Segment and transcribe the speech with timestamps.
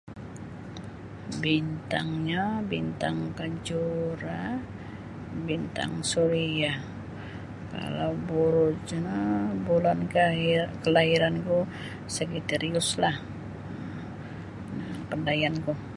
[1.43, 4.41] Bintangnyo bintang kajura
[5.47, 6.73] bintang suria
[7.73, 9.15] kalau buruj no
[9.65, 11.57] bulan keahir-kelahiran ku
[12.15, 13.15] sagitariuslah
[15.09, 15.71] kapandaian ku.